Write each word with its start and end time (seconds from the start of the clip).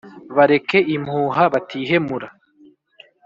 bareke 0.35 0.77
impuha 0.95 1.43
batihemura 1.53 2.27